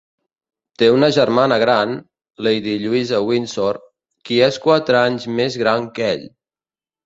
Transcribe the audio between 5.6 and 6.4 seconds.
gran que ell.